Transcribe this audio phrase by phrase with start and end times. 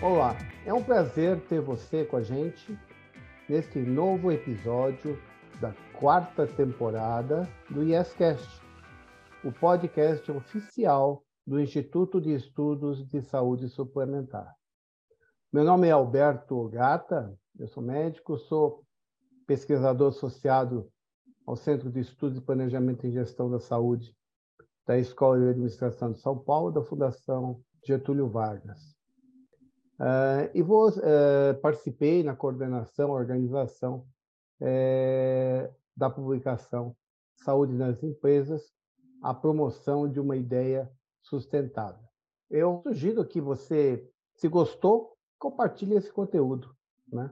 [0.00, 2.78] Olá, é um prazer ter você com a gente
[3.48, 5.18] neste novo episódio
[5.60, 8.62] da quarta temporada do YesCast,
[9.42, 14.54] o podcast oficial do Instituto de Estudos de Saúde Suplementar.
[15.52, 18.84] Meu nome é Alberto Gata, eu sou médico, sou
[19.48, 20.88] pesquisador associado
[21.44, 24.14] ao Centro de Estudos de Planejamento e Gestão da Saúde
[24.86, 28.97] da Escola de Administração de São Paulo, da Fundação Getúlio Vargas.
[29.98, 34.06] Uh, e vou, uh, participei na coordenação, organização
[34.60, 36.94] uh, da publicação
[37.42, 38.72] Saúde nas Empresas,
[39.20, 42.06] a promoção de uma ideia sustentável.
[42.48, 46.74] Eu sugiro que você, se gostou, compartilhe esse conteúdo.
[47.12, 47.30] Né?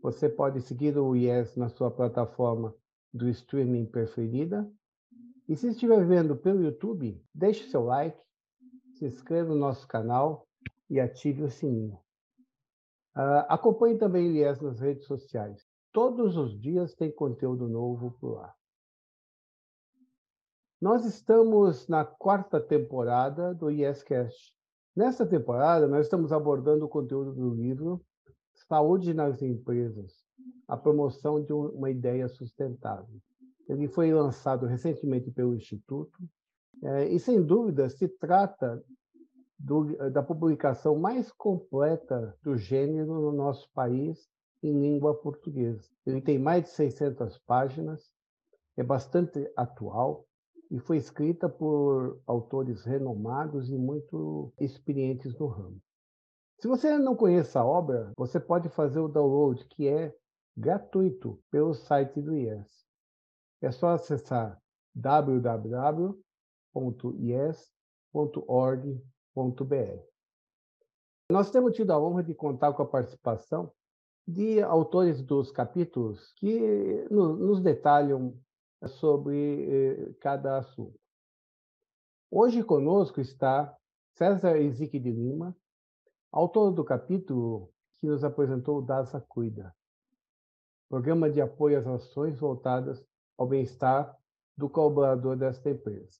[0.00, 2.74] Você pode seguir o IES na sua plataforma
[3.12, 4.70] do streaming preferida.
[5.48, 8.20] E se estiver vendo pelo YouTube, deixe seu like,
[8.94, 10.46] se inscreva no nosso canal
[10.90, 11.98] e ative o sininho.
[13.16, 15.64] Uh, acompanhe também IES nas redes sociais.
[15.92, 18.54] Todos os dias tem conteúdo novo por lá.
[20.80, 24.54] Nós estamos na quarta temporada do IEScast.
[24.96, 28.04] Nessa temporada, nós estamos abordando o conteúdo do livro
[28.54, 30.24] Saúde nas Empresas,
[30.66, 33.20] a promoção de uma ideia sustentável.
[33.68, 36.18] Ele foi lançado recentemente pelo Instituto
[36.82, 38.82] é, e, sem dúvida, se trata
[39.60, 44.28] do, da publicação mais completa do gênero no nosso país
[44.62, 45.88] em língua portuguesa.
[46.06, 48.10] Ele tem mais de 600 páginas,
[48.76, 50.26] é bastante atual
[50.70, 55.80] e foi escrita por autores renomados e muito experientes no ramo.
[56.58, 60.14] Se você não conhece a obra, você pode fazer o download, que é
[60.56, 62.86] gratuito, pelo site do IES.
[63.62, 64.58] É só acessar
[69.34, 70.10] www.ies.org
[71.30, 73.72] nós temos tido a honra de contar com a participação
[74.26, 78.36] de autores dos capítulos que nos detalham
[78.84, 80.98] sobre eh, cada assunto.
[82.30, 83.72] Hoje conosco está
[84.16, 85.56] César Ezique de Lima,
[86.32, 87.70] autor do capítulo
[88.00, 89.72] que nos apresentou o DASA Cuida,
[90.88, 93.04] programa de apoio às ações voltadas
[93.38, 94.16] ao bem-estar
[94.56, 96.18] do colaborador desta empresa.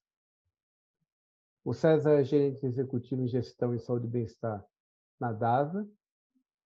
[1.71, 4.67] O César é gerente executivo em gestão em saúde e bem-estar
[5.21, 5.89] na DASA,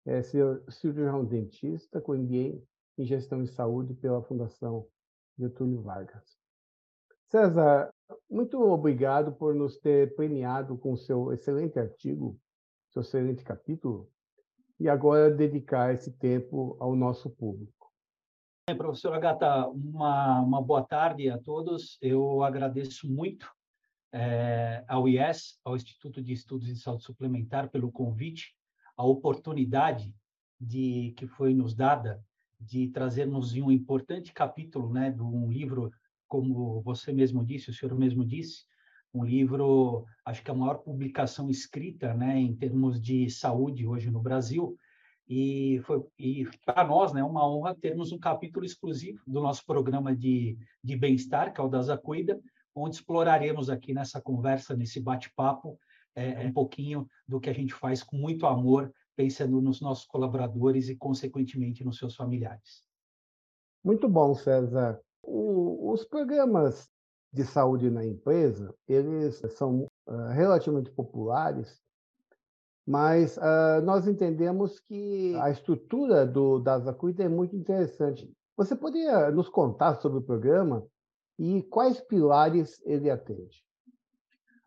[0.05, 2.63] é cirurgião dentista com MBA
[2.99, 4.87] em gestão em saúde pela Fundação
[5.39, 6.37] Getúlio Vargas.
[7.29, 7.91] César,
[8.29, 12.39] muito obrigado por nos ter premiado com seu excelente artigo,
[12.91, 14.07] seu excelente capítulo,
[14.79, 17.91] e agora dedicar esse tempo ao nosso público.
[18.69, 21.97] É, professor Agata, uma, uma boa tarde a todos.
[22.03, 23.51] Eu agradeço muito
[24.13, 28.55] é, ao IES, ao Instituto de Estudos em Saúde Suplementar, pelo convite,
[28.97, 30.15] a oportunidade
[30.61, 32.23] de que foi nos dada
[32.61, 35.91] de trazermos um importante capítulo, né, de um livro,
[36.29, 38.65] como você mesmo disse, o senhor mesmo disse,
[39.13, 44.21] um livro, acho que a maior publicação escrita, né, em termos de saúde hoje no
[44.21, 44.77] Brasil,
[45.29, 50.15] e foi e para nós, né, uma honra termos um capítulo exclusivo do nosso programa
[50.15, 52.39] de, de bem-estar, que é o das Acuida,
[52.75, 55.79] onde exploraremos aqui nessa conversa, nesse bate-papo,
[56.15, 60.89] é, um pouquinho do que a gente faz com muito amor, pensando nos nossos colaboradores
[60.89, 62.83] e, consequentemente, nos seus familiares.
[63.85, 65.01] Muito bom, César.
[65.23, 66.89] O, os programas
[67.33, 71.81] de saúde na empresa, eles são uh, relativamente populares,
[72.87, 78.31] mas uh, nós entendemos que a estrutura do DASA Cuida é muito interessante.
[78.57, 80.85] Você poderia nos contar sobre o programa
[81.41, 83.65] e quais pilares ele atende?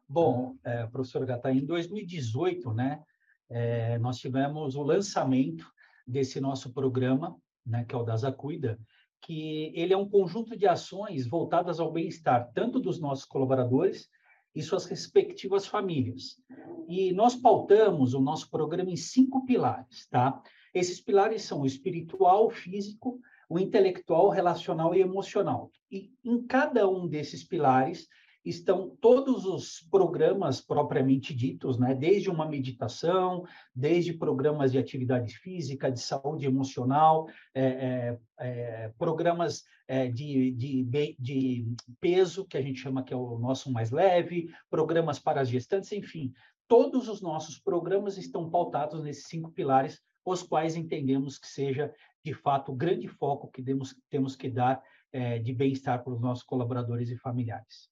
[0.10, 3.04] Bom, é, professor Gata, em 2018, né,
[3.48, 5.72] é, nós tivemos o lançamento
[6.06, 8.80] desse nosso programa, né, que é o DASA Cuida,
[9.22, 14.10] que ele é um conjunto de ações voltadas ao bem-estar, tanto dos nossos colaboradores
[14.56, 16.42] e suas respectivas famílias.
[16.88, 20.42] E nós pautamos o nosso programa em cinco pilares, tá?
[20.74, 23.22] Esses pilares são o espiritual, o físico,
[23.54, 25.70] o intelectual, relacional e emocional.
[25.92, 28.08] E em cada um desses pilares
[28.44, 31.94] estão todos os programas propriamente ditos, né?
[31.94, 39.64] desde uma meditação, desde programas de atividade física, de saúde emocional, é, é, é, programas
[39.88, 44.50] é, de, de, de peso, que a gente chama que é o nosso mais leve,
[44.68, 46.34] programas para as gestantes, enfim,
[46.68, 51.94] todos os nossos programas estão pautados nesses cinco pilares, os quais entendemos que seja
[52.24, 54.82] de fato, o grande foco que temos, temos que dar
[55.12, 57.90] é, de bem-estar para os nossos colaboradores e familiares.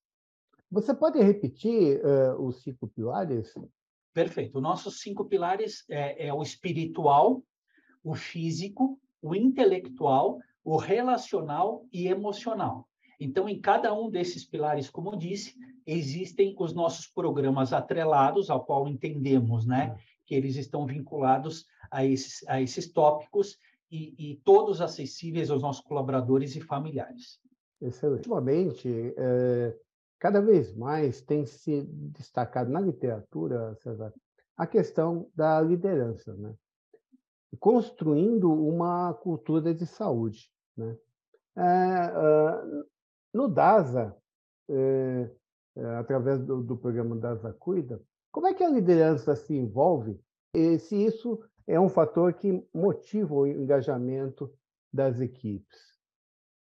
[0.70, 3.52] Você pode repetir uh, os cinco pilares?
[4.14, 4.60] Perfeito.
[4.60, 7.42] Nossos cinco pilares é, é o espiritual,
[8.02, 12.88] o físico, o intelectual, o relacional e emocional.
[13.20, 15.54] Então, em cada um desses pilares, como eu disse,
[15.86, 22.48] existem os nossos programas atrelados, ao qual entendemos, né, que eles estão vinculados a esses,
[22.48, 23.58] a esses tópicos
[23.92, 27.38] e, e todos acessíveis aos nossos colaboradores e familiares.
[27.80, 28.28] Excelente.
[28.28, 29.78] Ultimamente, é,
[30.18, 34.14] cada vez mais tem se destacado na literatura, César,
[34.56, 36.54] a questão da liderança, né?
[37.60, 40.50] construindo uma cultura de saúde.
[40.74, 40.96] Né?
[41.56, 42.84] É, uh,
[43.34, 44.16] no DASA,
[44.70, 45.30] é,
[45.76, 48.00] é, através do, do, programa DASA Cuida,
[48.30, 50.18] como é que a liderança se envolve
[50.54, 54.52] e se isso é um fator que motiva o engajamento
[54.92, 55.78] das equipes?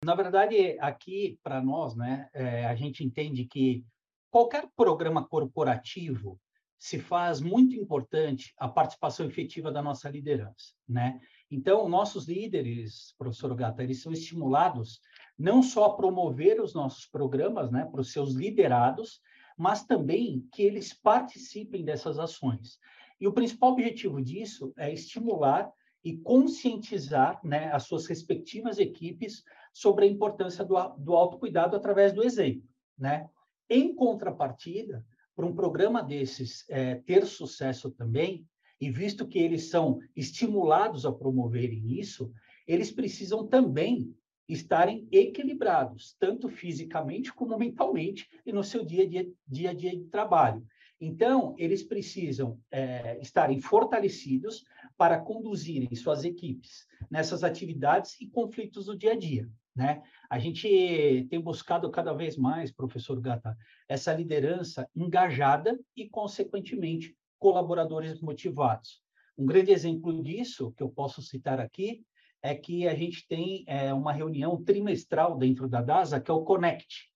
[0.05, 3.85] Na verdade, aqui, para nós, né, é, a gente entende que
[4.31, 6.41] qualquer programa corporativo
[6.79, 11.21] se faz muito importante a participação efetiva da nossa liderança, né?
[11.51, 15.01] Então, nossos líderes, professor Gata, eles são estimulados
[15.39, 19.21] não só a promover os nossos programas, né, para os seus liderados,
[19.59, 22.79] mas também que eles participem dessas ações.
[23.21, 25.71] E o principal objetivo disso é estimular
[26.03, 32.25] e conscientizar né, as suas respectivas equipes sobre a importância do, do autocuidado através do
[32.25, 32.67] exemplo.
[32.99, 33.29] Né?
[33.69, 35.05] Em contrapartida,
[35.37, 38.47] para um programa desses é, ter sucesso também,
[38.81, 42.33] e visto que eles são estimulados a promoverem isso,
[42.67, 44.15] eles precisam também
[44.49, 49.97] estarem equilibrados, tanto fisicamente como mentalmente, e no seu dia a dia, dia, a dia
[49.97, 50.67] de trabalho.
[51.01, 54.65] Então, eles precisam é, estarem fortalecidos
[54.99, 59.49] para conduzirem suas equipes nessas atividades e conflitos do dia a dia.
[59.75, 60.03] Né?
[60.29, 63.57] A gente tem buscado cada vez mais, professor Gata,
[63.89, 69.01] essa liderança engajada e, consequentemente, colaboradores motivados.
[69.39, 72.05] Um grande exemplo disso, que eu posso citar aqui,
[72.43, 76.45] é que a gente tem é, uma reunião trimestral dentro da DASA, que é o
[76.45, 77.10] Connect.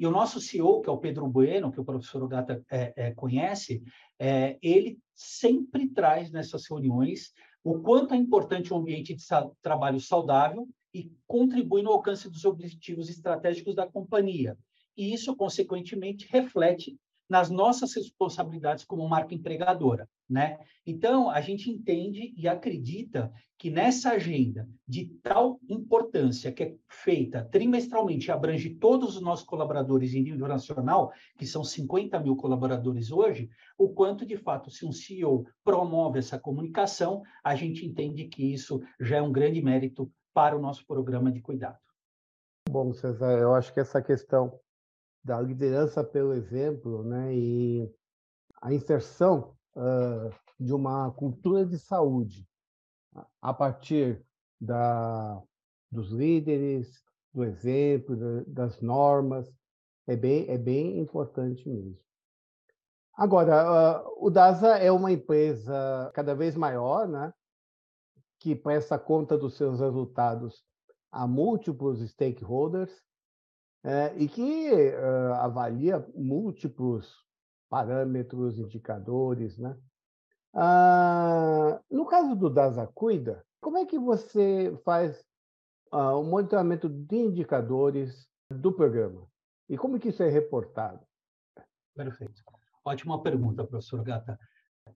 [0.00, 3.10] E o nosso CEO, que é o Pedro Bueno, que o professor Gata é, é,
[3.10, 3.82] conhece,
[4.18, 9.22] é, ele sempre traz nessas reuniões o quanto é importante um ambiente de
[9.60, 14.56] trabalho saudável e contribui no alcance dos objetivos estratégicos da companhia.
[14.96, 16.96] E isso, consequentemente, reflete
[17.30, 20.58] nas nossas responsabilidades como marca empregadora, né?
[20.84, 27.44] Então, a gente entende e acredita que nessa agenda de tal importância que é feita
[27.44, 33.12] trimestralmente e abrange todos os nossos colaboradores em nível nacional, que são 50 mil colaboradores
[33.12, 33.48] hoje,
[33.78, 38.80] o quanto, de fato, se um CEO promove essa comunicação, a gente entende que isso
[38.98, 41.78] já é um grande mérito para o nosso programa de cuidado.
[42.68, 44.58] Bom, César, eu acho que essa questão
[45.22, 47.92] da liderança pelo exemplo, né, e
[48.60, 52.46] a inserção uh, de uma cultura de saúde
[53.40, 54.24] a partir
[54.60, 55.42] da,
[55.90, 57.02] dos líderes,
[57.32, 59.52] do exemplo, da, das normas,
[60.06, 61.98] é bem, é bem importante mesmo.
[63.14, 67.32] Agora, uh, o DASA é uma empresa cada vez maior, né,
[68.38, 70.64] que presta conta dos seus resultados
[71.12, 72.90] a múltiplos stakeholders,
[73.82, 77.24] é, e que uh, avalia múltiplos
[77.70, 79.56] parâmetros, indicadores.
[79.56, 79.76] Né?
[80.52, 85.24] Ah, no caso do DASA Cuida, como é que você faz
[85.92, 89.26] uh, o monitoramento de indicadores do programa?
[89.68, 91.06] E como que isso é reportado?
[91.94, 92.42] Perfeito.
[92.84, 94.38] Ótima pergunta, professor Gata.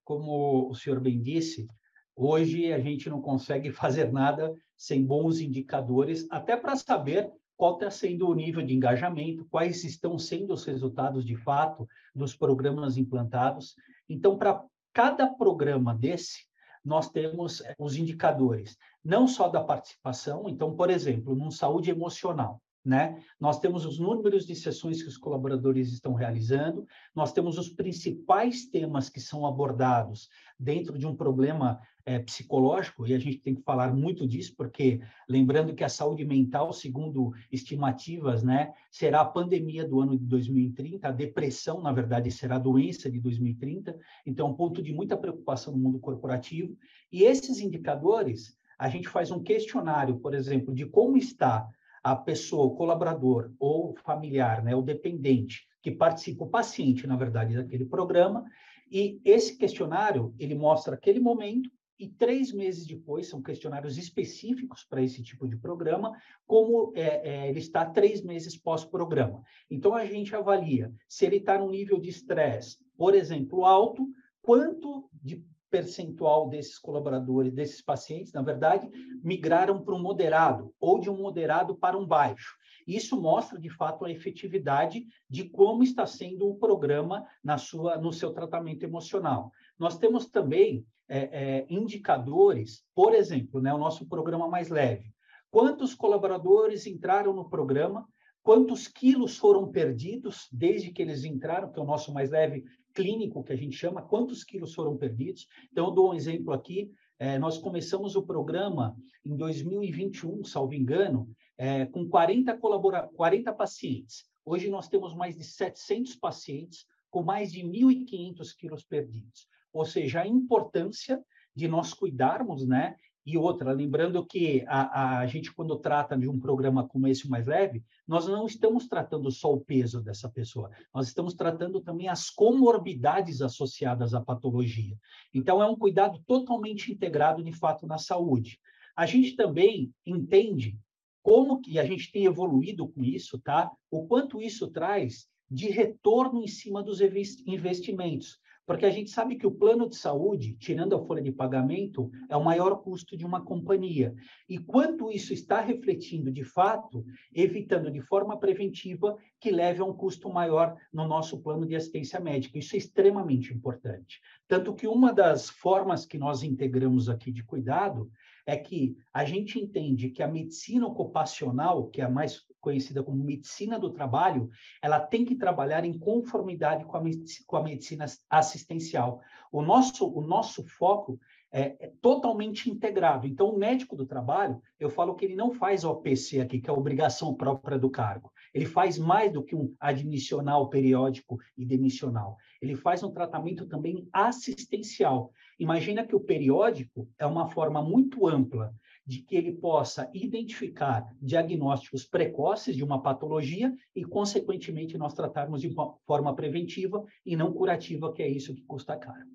[0.02, 1.68] Como o senhor bem disse,
[2.16, 7.90] hoje a gente não consegue fazer nada sem bons indicadores, até para saber qual está
[7.90, 13.75] sendo o nível de engajamento, quais estão sendo os resultados de fato dos programas implantados.
[14.08, 16.46] Então, para cada programa desse,
[16.84, 22.61] nós temos eh, os indicadores, não só da participação, então, por exemplo, num saúde emocional,
[22.84, 23.23] né?
[23.40, 28.66] Nós temos os números de sessões que os colaboradores estão realizando, nós temos os principais
[28.66, 30.28] temas que são abordados
[30.61, 35.00] dentro de um problema é, psicológico, e a gente tem que falar muito disso, porque
[35.28, 41.08] lembrando que a saúde mental, segundo estimativas, né, será a pandemia do ano de 2030,
[41.08, 45.16] a depressão, na verdade, será a doença de 2030, então é um ponto de muita
[45.16, 46.76] preocupação no mundo corporativo,
[47.11, 51.66] e esses indicadores, a gente faz um questionário, por exemplo, de como está
[52.02, 57.54] a pessoa, o colaborador ou familiar, né, o dependente, que participa, o paciente, na verdade,
[57.54, 58.44] daquele programa,
[58.90, 65.02] e esse questionário, ele mostra aquele momento, e três meses depois, são questionários específicos para
[65.02, 66.12] esse tipo de programa,
[66.46, 69.42] como é, é, ele está três meses pós-programa.
[69.70, 74.08] Então, a gente avalia se ele está num nível de estresse, por exemplo, alto,
[74.42, 78.88] quanto de percentual desses colaboradores, desses pacientes, na verdade,
[79.24, 82.56] migraram para um moderado ou de um moderado para um baixo.
[82.86, 88.12] Isso mostra, de fato, a efetividade de como está sendo o programa na sua, no
[88.12, 89.50] seu tratamento emocional.
[89.78, 95.12] Nós temos também é, é, indicadores, por exemplo, né, o nosso programa mais leve.
[95.50, 98.08] Quantos colaboradores entraram no programa?
[98.42, 103.42] Quantos quilos foram perdidos desde que eles entraram, que é o nosso mais leve clínico,
[103.42, 105.46] que a gente chama, quantos quilos foram perdidos.
[105.70, 106.90] Então, eu dou um exemplo aqui.
[107.18, 114.24] É, nós começamos o programa em 2021, salvo engano, é, com 40, colabora 40 pacientes.
[114.44, 119.46] Hoje nós temos mais de 700 pacientes com mais de 1.500 quilos perdidos.
[119.74, 121.22] Ou seja, a importância
[121.54, 126.38] de nós cuidarmos né, e outra, lembrando que a, a gente, quando trata de um
[126.38, 131.08] programa como esse mais leve, nós não estamos tratando só o peso dessa pessoa, nós
[131.08, 134.96] estamos tratando também as comorbidades associadas à patologia.
[135.32, 138.60] Então, é um cuidado totalmente integrado, de fato, na saúde.
[138.94, 140.78] A gente também entende
[141.22, 143.72] como que a gente tem evoluído com isso, tá?
[143.90, 148.38] O quanto isso traz de retorno em cima dos investimentos.
[148.66, 152.37] Porque a gente sabe que o plano de saúde, tirando a folha de pagamento, é
[152.37, 154.14] o maior custo de uma companhia.
[154.49, 157.04] E quanto isso está refletindo de fato,
[157.35, 162.18] evitando de forma preventiva que leve a um custo maior no nosso plano de assistência
[162.18, 162.59] médica.
[162.59, 164.21] Isso é extremamente importante.
[164.49, 168.11] Tanto que uma das formas que nós integramos aqui de cuidado
[168.47, 173.23] é que a gente entende que a medicina ocupacional, que é a mais conhecida como
[173.23, 174.49] medicina do trabalho,
[174.83, 177.02] ela tem que trabalhar em conformidade com a,
[177.47, 179.21] com a medicina assistencial.
[179.52, 181.21] O nosso, o nosso foco
[181.52, 183.28] é, é, totalmente integrado.
[183.28, 186.73] Então, o médico do trabalho, eu falo que ele não faz OPC aqui, que é
[186.73, 188.33] a obrigação própria do cargo.
[188.52, 192.37] Ele faz mais do que um admissional periódico e demissional.
[192.61, 195.30] Ele faz um tratamento também assistencial.
[195.59, 198.75] Imagina que o periódico é uma forma muito ampla
[199.06, 205.68] de que ele possa identificar diagnósticos precoces de uma patologia e, consequentemente, nós tratarmos de
[205.68, 209.26] uma forma preventiva e não curativa, que é isso que custa caro.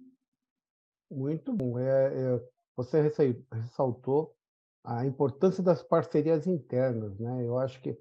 [1.12, 1.78] Muito bom.
[1.78, 2.44] É, é,
[2.76, 3.02] você
[3.52, 4.36] ressaltou
[4.84, 7.46] a importância das parcerias internas, né?
[7.46, 7.98] Eu acho que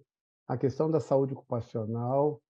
[0.47, 2.41] a questão da saúde ocupacional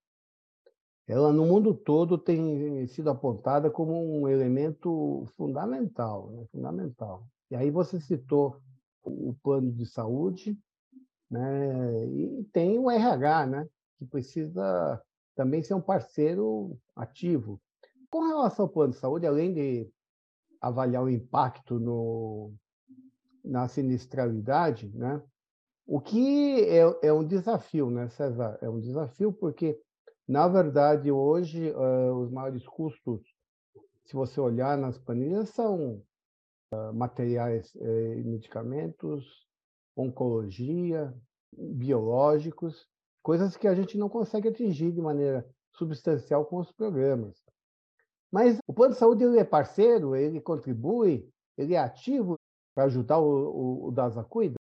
[1.09, 6.45] ela no mundo todo tem sido apontada como um elemento fundamental, né?
[6.53, 7.27] fundamental.
[7.51, 8.61] E aí você citou
[9.05, 10.59] o plano de saúde,
[11.31, 12.07] né?
[12.07, 13.69] E tem o RH, né?
[13.99, 15.03] Que precisa
[15.35, 17.61] também ser um parceiro ativo.
[18.11, 19.91] Com relação ao plano de saúde, além de
[20.61, 22.53] avaliar o impacto no,
[23.45, 25.23] na sinistralidade, né?
[25.87, 28.59] O que é, é um desafio, né, César?
[28.61, 29.81] É um desafio porque
[30.29, 33.23] na verdade, hoje, uh, os maiores custos,
[34.05, 36.03] se você olhar nas planilhas, são
[36.95, 39.47] materiais e uh, medicamentos,
[39.97, 41.15] oncologia,
[41.53, 42.87] biológicos,
[43.23, 47.43] coisas que a gente não consegue atingir de maneira substancial com os programas.
[48.31, 52.37] Mas o plano de saúde ele é parceiro, ele contribui, ele é ativo
[52.75, 54.57] para ajudar o, o, o DASA cuida?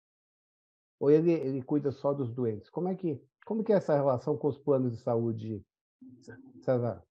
[1.01, 2.69] Ou ele, ele cuida só dos doentes?
[2.69, 5.63] Como é que como que é essa relação com os planos de saúde,
[6.63, 7.05] César?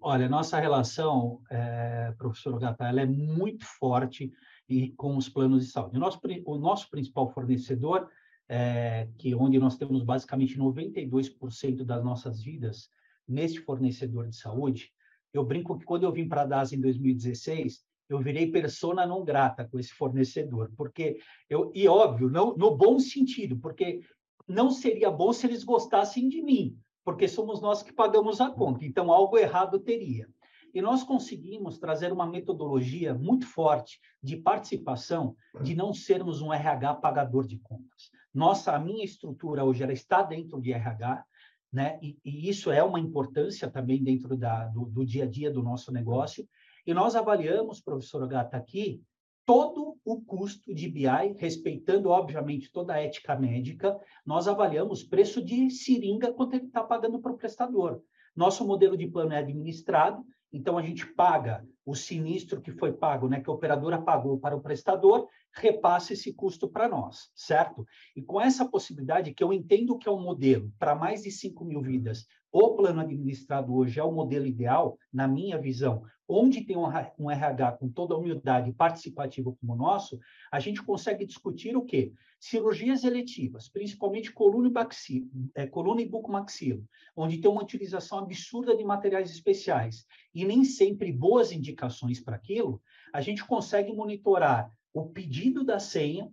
[0.00, 4.32] Olha, nossa relação, é, professor Gata, ela é muito forte
[4.68, 5.96] e, com os planos de saúde.
[5.96, 8.08] O nosso, o nosso principal fornecedor,
[8.48, 12.88] é, que onde nós temos basicamente 92% das nossas vidas
[13.26, 14.92] neste fornecedor de saúde,
[15.32, 19.24] eu brinco que quando eu vim para a DAS em 2016, eu virei persona não
[19.24, 21.18] grata com esse fornecedor, porque
[21.50, 24.00] eu e óbvio, não, no bom sentido, porque
[24.46, 28.84] não seria bom se eles gostassem de mim, porque somos nós que pagamos a conta.
[28.84, 30.28] Então, algo errado teria.
[30.74, 36.96] E nós conseguimos trazer uma metodologia muito forte de participação, de não sermos um RH
[36.96, 38.10] pagador de contas.
[38.34, 41.24] Nossa, a minha estrutura hoje ela está dentro de RH,
[41.72, 41.96] né?
[42.02, 45.62] E, e isso é uma importância também dentro da, do, do dia a dia do
[45.62, 46.44] nosso negócio.
[46.84, 49.00] E nós avaliamos, professor Gata, aqui,
[49.46, 55.70] todo o custo de BI, respeitando, obviamente, toda a ética médica, nós avaliamos preço de
[55.70, 58.02] seringa quanto ele está pagando para o prestador.
[58.34, 63.28] Nosso modelo de plano é administrado, então a gente paga o sinistro que foi pago,
[63.28, 67.86] né, que a operadora pagou para o prestador, repassa esse custo para nós, certo?
[68.16, 71.64] E com essa possibilidade, que eu entendo que é um modelo para mais de 5
[71.64, 72.26] mil vidas
[72.58, 77.72] o plano administrado hoje é o modelo ideal, na minha visão, onde tem um RH
[77.72, 80.18] com toda a humildade participativo como o nosso,
[80.50, 82.14] a gente consegue discutir o quê?
[82.40, 84.70] Cirurgias eletivas, principalmente coluna
[85.10, 86.82] e, é, coluna e bucomaxilo,
[87.14, 92.80] onde tem uma utilização absurda de materiais especiais e nem sempre boas indicações para aquilo,
[93.12, 96.32] a gente consegue monitorar o pedido da senha,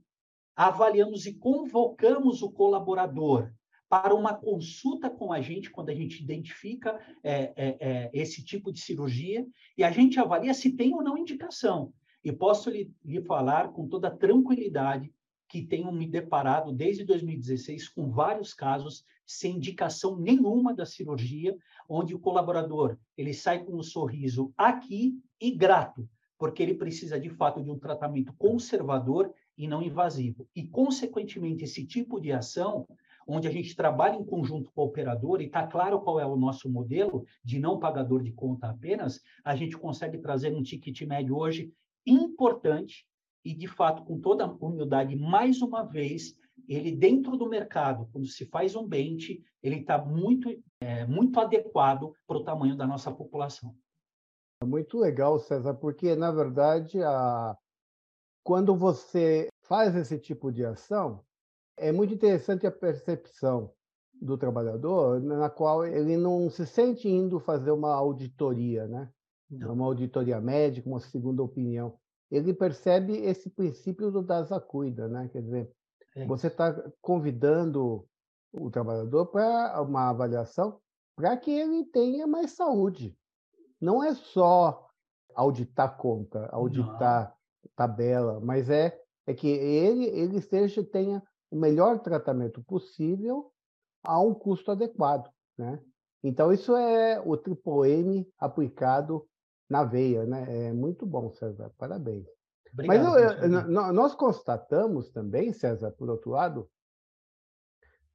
[0.55, 3.51] avaliamos e convocamos o colaborador
[3.93, 8.73] para uma consulta com a gente quando a gente identifica é, é, é, esse tipo
[8.73, 9.45] de cirurgia
[9.77, 11.93] e a gente avalia se tem ou não indicação.
[12.23, 15.13] E posso lhe, lhe falar com toda tranquilidade
[15.47, 21.55] que tenho me deparado desde 2016 com vários casos sem indicação nenhuma da cirurgia,
[21.87, 26.09] onde o colaborador ele sai com um sorriso aqui e grato,
[26.39, 30.47] porque ele precisa de fato de um tratamento conservador e não invasivo.
[30.55, 32.87] E consequentemente esse tipo de ação
[33.27, 36.35] onde a gente trabalha em conjunto com o operador e está claro qual é o
[36.35, 41.37] nosso modelo de não pagador de conta apenas, a gente consegue trazer um ticket médio
[41.37, 41.71] hoje
[42.05, 43.05] importante
[43.45, 46.35] e, de fato, com toda humildade, mais uma vez,
[46.67, 50.49] ele dentro do mercado, quando se faz um bench, ele está muito,
[50.79, 53.75] é, muito adequado para o tamanho da nossa população.
[54.61, 57.57] É muito legal, César, porque, na verdade, a...
[58.43, 61.21] quando você faz esse tipo de ação,
[61.77, 63.71] é muito interessante a percepção
[64.21, 69.09] do trabalhador, na qual ele não se sente indo fazer uma auditoria, né?
[69.49, 69.73] Não.
[69.73, 71.97] Uma auditoria médica, uma segunda opinião.
[72.31, 75.29] Ele percebe esse princípio do DASA cuida, né?
[75.31, 75.71] Quer dizer,
[76.15, 76.25] é.
[76.25, 78.07] você está convidando
[78.51, 80.79] o trabalhador para uma avaliação
[81.15, 83.15] para que ele tenha mais saúde.
[83.79, 84.87] Não é só
[85.35, 87.71] auditar conta, auditar não.
[87.75, 91.21] tabela, mas é, é que ele, ele esteja, tenha
[91.53, 93.51] o melhor tratamento possível
[94.03, 95.79] a um custo adequado, né?
[96.23, 99.27] Então isso é o triple M aplicado
[99.69, 100.69] na veia, né?
[100.69, 101.71] É muito bom, César.
[101.77, 102.27] Parabéns.
[102.73, 106.67] Obrigado, Mas eu, nós constatamos também, César, por outro lado,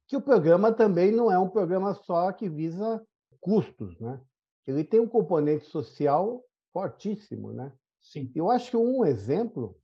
[0.05, 3.01] que o programa também não é um programa só que visa
[3.39, 4.19] custos, né?
[4.67, 7.71] Ele tem um componente social fortíssimo, né?
[8.01, 8.29] Sim.
[8.35, 9.77] Eu acho que um exemplo,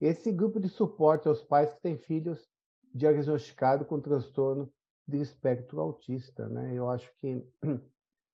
[0.00, 2.48] esse grupo de suporte aos pais que têm filhos
[2.94, 4.70] diagnosticado com transtorno
[5.06, 6.48] de espectro autista.
[6.48, 6.74] Né?
[6.74, 7.80] Eu acho que uh,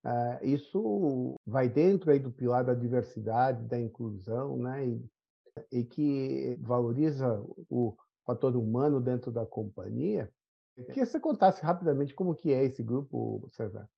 [0.42, 4.86] isso vai dentro aí do pilar da diversidade, da inclusão, né?
[4.86, 5.04] e,
[5.72, 10.30] e que valoriza o fator humano dentro da companhia.
[10.92, 13.88] Que você contasse rapidamente como que é esse grupo, César.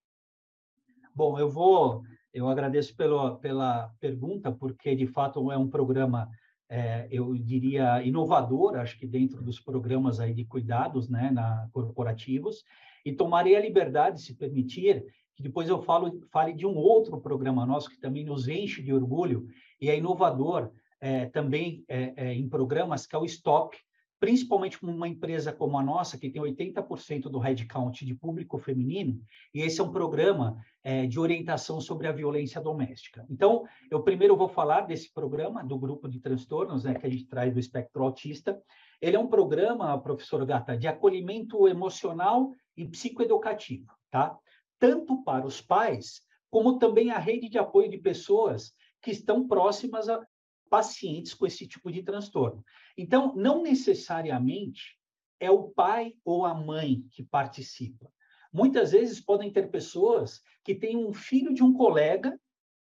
[1.12, 6.30] Bom, eu vou, eu agradeço pelo, pela pergunta, porque de fato é um programa
[6.68, 12.64] é, eu diria, inovador, acho que dentro dos programas aí de cuidados né, na, corporativos,
[13.04, 15.04] e tomarei a liberdade, se permitir,
[15.34, 18.92] que depois eu falo, fale de um outro programa nosso que também nos enche de
[18.92, 19.46] orgulho
[19.80, 23.76] e é inovador é, também é, em programas, que é o STOP,
[24.20, 29.20] principalmente com uma empresa como a nossa, que tem 80% do headcount de público feminino,
[29.54, 33.24] e esse é um programa é, de orientação sobre a violência doméstica.
[33.30, 37.26] Então, eu primeiro vou falar desse programa, do grupo de transtornos, né, que a gente
[37.26, 38.60] traz do espectro autista.
[39.00, 44.36] Ele é um programa, professor Gata, de acolhimento emocional e psicoeducativo, tá?
[44.78, 50.08] Tanto para os pais, como também a rede de apoio de pessoas que estão próximas
[50.08, 50.20] a,
[50.68, 52.64] pacientes com esse tipo de transtorno.
[52.96, 54.98] Então, não necessariamente
[55.40, 58.10] é o pai ou a mãe que participa.
[58.52, 62.38] Muitas vezes podem ter pessoas que têm um filho de um colega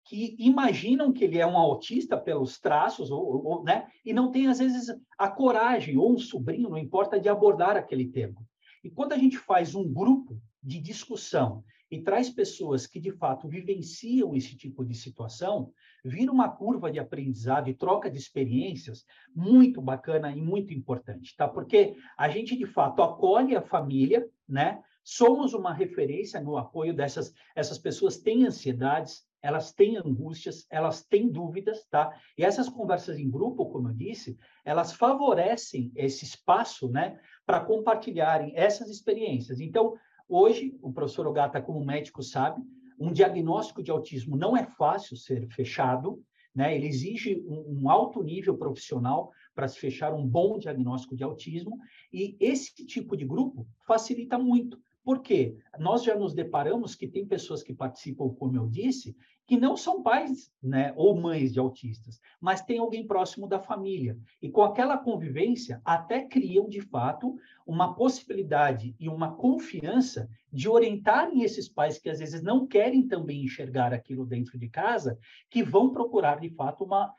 [0.04, 3.88] que imaginam que ele é um autista pelos traços, ou, ou, né?
[4.02, 4.86] e não tem, às vezes,
[5.18, 8.40] a coragem, ou um sobrinho, não importa, de abordar aquele tema.
[8.82, 13.48] E quando a gente faz um grupo de discussão e traz pessoas que, de fato,
[13.48, 15.72] vivenciam esse tipo de situação,
[16.08, 21.46] vira uma curva de aprendizado e troca de experiências muito bacana e muito importante, tá?
[21.46, 24.82] Porque a gente, de fato, acolhe a família, né?
[25.04, 31.30] Somos uma referência no apoio dessas essas pessoas têm ansiedades, elas têm angústias, elas têm
[31.30, 32.12] dúvidas, tá?
[32.36, 38.52] E essas conversas em grupo, como eu disse, elas favorecem esse espaço, né, para compartilharem
[38.56, 39.60] essas experiências.
[39.60, 39.96] Então,
[40.28, 42.62] hoje, o professor Ogata, como médico, sabe,
[42.98, 46.22] um diagnóstico de autismo não é fácil ser fechado,
[46.54, 46.74] né?
[46.74, 51.78] Ele exige um, um alto nível profissional para se fechar um bom diagnóstico de autismo,
[52.12, 54.80] e esse tipo de grupo facilita muito.
[55.04, 55.56] Por quê?
[55.78, 59.16] Nós já nos deparamos que tem pessoas que participam, como eu disse,
[59.48, 64.18] que não são pais né, ou mães de autistas, mas tem alguém próximo da família.
[64.42, 67.34] E com aquela convivência, até criam, de fato,
[67.66, 73.42] uma possibilidade e uma confiança de orientarem esses pais que às vezes não querem também
[73.42, 77.10] enxergar aquilo dentro de casa, que vão procurar de fato uma,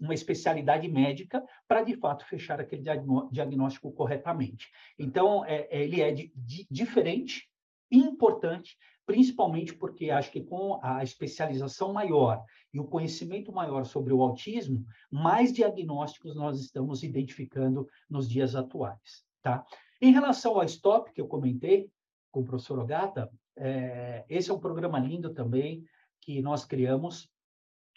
[0.00, 2.84] uma especialidade médica para de fato fechar aquele
[3.32, 4.68] diagnóstico corretamente.
[4.96, 7.48] Então, é, é, ele é de, de, diferente,
[7.90, 14.22] importante, principalmente porque acho que com a especialização maior e o conhecimento maior sobre o
[14.22, 19.64] autismo, mais diagnósticos nós estamos identificando nos dias atuais, tá?
[20.00, 21.90] Em relação ao STOP, que eu comentei
[22.30, 25.84] com o professor Ogata, é, esse é um programa lindo também
[26.20, 27.28] que nós criamos.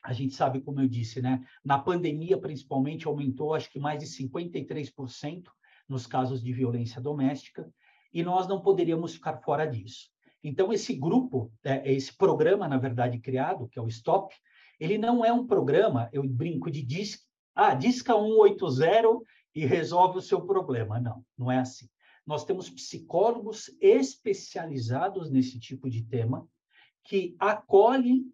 [0.03, 1.43] A gente sabe, como eu disse, né?
[1.63, 5.45] Na pandemia, principalmente, aumentou acho que mais de 53%
[5.87, 7.71] nos casos de violência doméstica,
[8.13, 10.09] e nós não poderíamos ficar fora disso.
[10.47, 14.35] Então, esse grupo, é, esse programa, na verdade, criado, que é o STOP,
[14.79, 17.23] ele não é um programa, eu brinco de disque,
[17.55, 20.99] ah, disca 180 e resolve o seu problema.
[20.99, 21.89] Não, não é assim.
[22.27, 26.47] Nós temos psicólogos especializados nesse tipo de tema
[27.03, 28.31] que acolhem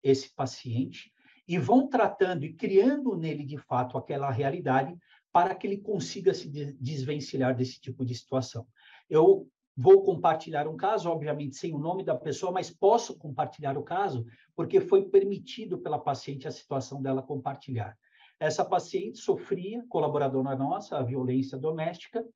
[0.00, 1.12] esse paciente
[1.46, 4.96] e vão tratando e criando nele, de fato, aquela realidade
[5.32, 6.48] para que ele consiga se
[6.80, 8.64] desvencilhar desse tipo de situação.
[9.10, 9.48] Eu
[9.80, 14.26] Vou compartilhar um caso, obviamente sem o nome da pessoa, mas posso compartilhar o caso
[14.56, 17.96] porque foi permitido pela paciente a situação dela compartilhar.
[18.40, 22.26] Essa paciente sofria, colaboradora nossa, a violência doméstica,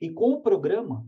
[0.00, 1.04] e com o programa,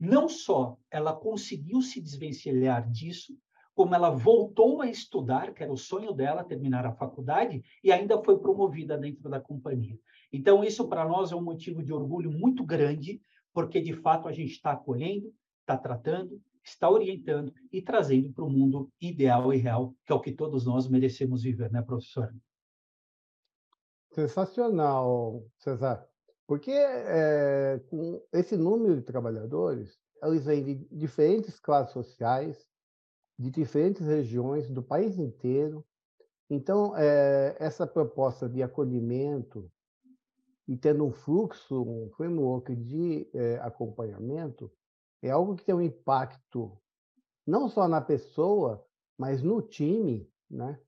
[0.00, 3.32] não só ela conseguiu se desvencilhar disso,
[3.76, 8.20] como ela voltou a estudar, que era o sonho dela, terminar a faculdade, e ainda
[8.24, 9.96] foi promovida dentro da companhia.
[10.32, 14.32] Então, isso para nós é um motivo de orgulho muito grande, porque de fato a
[14.32, 19.94] gente está acolhendo, está tratando, está orientando e trazendo para o mundo ideal e real,
[20.04, 22.34] que é o que todos nós merecemos viver, né, professor?
[24.12, 26.06] Sensacional, César.
[26.46, 32.66] Porque é, com esse número de trabalhadores, eles vêm de diferentes classes sociais,
[33.38, 35.84] de diferentes regiões do país inteiro.
[36.50, 39.70] Então, é, essa proposta de acolhimento,
[40.68, 44.70] e tendo um fluxo, um framework de é, acompanhamento,
[45.22, 46.78] é algo que tem um impacto
[47.46, 48.84] não só na pessoa,
[49.16, 50.78] mas no time, né?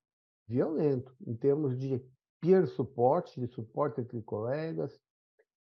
[0.47, 2.05] violento, em termos de
[2.41, 5.01] peer suporte, de suporte entre colegas,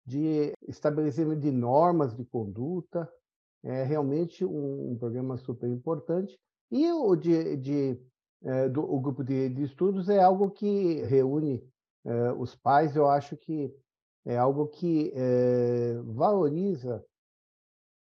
[0.07, 3.11] de estabelecimento de normas de conduta.
[3.63, 6.39] É realmente um, um programa super importante.
[6.71, 8.01] E o, de, de
[8.45, 11.63] é, do, o grupo de, de, estudos é algo que reúne
[12.05, 13.75] é, os pais, eu acho que
[14.27, 17.03] é algo que é, valoriza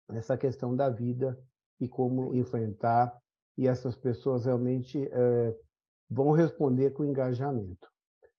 [0.10, 1.38] essa questão da vida
[1.80, 3.15] e como enfrentar,
[3.58, 5.60] e essas pessoas realmente é,
[6.10, 7.88] vão responder com engajamento.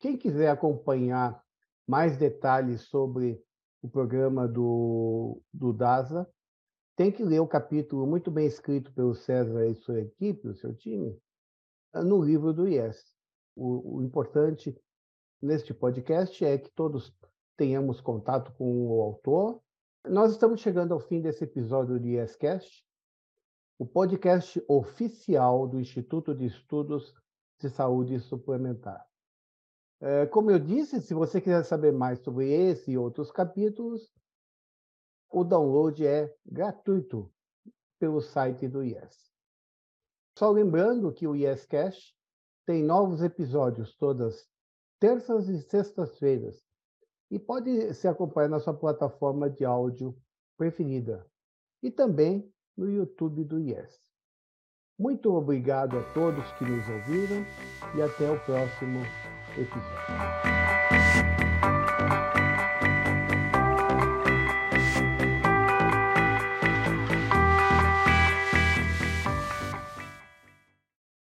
[0.00, 1.40] Quem quiser acompanhar
[1.87, 3.40] mais detalhes sobre
[3.83, 6.28] o programa do, do DASA,
[6.96, 10.74] tem que ler o capítulo muito bem escrito pelo César e sua equipe, o seu
[10.74, 11.16] time,
[11.94, 13.14] no livro do IES.
[13.54, 14.76] O, o importante
[15.40, 17.14] neste podcast é que todos
[17.59, 19.61] tenhamos contato com o autor.
[20.07, 22.87] Nós estamos chegando ao fim desse episódio do IEScast,
[23.77, 27.12] o podcast oficial do Instituto de Estudos
[27.59, 29.05] de Saúde Suplementar.
[30.01, 34.09] É, como eu disse, se você quiser saber mais sobre esse e outros capítulos,
[35.29, 37.29] o download é gratuito
[37.99, 39.33] pelo site do IES.
[40.38, 42.16] Só lembrando que o IEScast
[42.64, 44.49] tem novos episódios todas
[45.01, 46.67] terças e sextas-feiras
[47.31, 50.17] e pode se acompanhar na sua plataforma de áudio
[50.57, 51.27] preferida
[51.83, 54.01] e também no YouTube do IES.
[54.99, 57.45] Muito obrigado a todos que nos ouviram
[57.97, 59.01] e até o próximo
[59.57, 61.47] episódio.